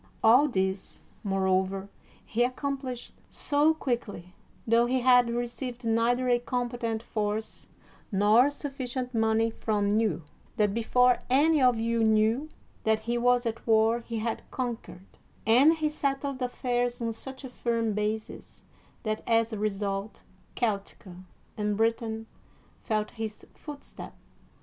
All 0.23 0.47
this, 0.47 1.03
moreover, 1.23 1.87
he 2.25 2.43
accomplished 2.43 3.13
so 3.29 3.75
quickly, 3.75 4.33
tho 4.65 4.87
he 4.87 5.01
had 5.01 5.29
received 5.29 5.85
neither 5.85 6.27
a 6.27 6.39
competent 6.39 7.03
force 7.03 7.67
nor 8.11 8.49
sufficient 8.49 9.13
money 9.13 9.51
from 9.51 9.99
you, 9.99 10.23
that 10.57 10.73
before 10.73 11.19
any 11.29 11.61
of 11.61 11.77
you 11.77 12.03
knew 12.03 12.49
that 12.83 13.01
he 13.01 13.15
was 13.15 13.45
at 13.45 13.67
war 13.67 13.99
he 13.99 14.17
had 14.17 14.41
con 14.49 14.77
quered; 14.77 15.05
and 15.45 15.73
he 15.75 15.87
settled 15.87 16.41
affairs 16.41 16.99
on 16.99 17.13
such 17.13 17.43
a 17.43 17.49
firm 17.49 17.93
basis 17.93 18.63
that 19.03 19.21
as 19.27 19.53
a 19.53 19.59
result 19.59 20.23
Celtica 20.55 21.23
and 21.55 21.77
Britain 21.77 22.25
felt 22.81 23.11
his 23.11 23.45
footstep. 23.53 24.15